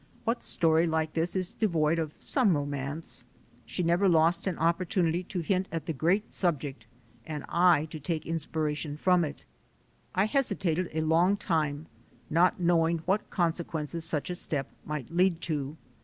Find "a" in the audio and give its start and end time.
10.91-11.01, 14.31-14.35